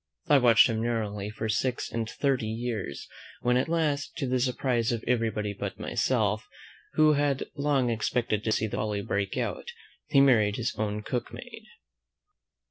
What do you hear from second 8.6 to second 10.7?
the folly break out, he married